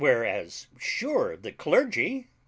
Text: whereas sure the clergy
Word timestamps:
whereas 0.01 0.65
sure 0.79 1.37
the 1.37 1.51
clergy 1.51 2.27